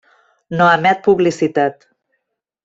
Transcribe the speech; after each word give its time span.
No 0.61 0.69
emet 0.77 1.03
publicitat. 1.09 1.87